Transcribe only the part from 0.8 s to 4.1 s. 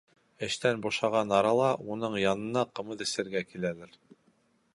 бушаған арала, уның янына ҡымыҙ эсергә киләләр.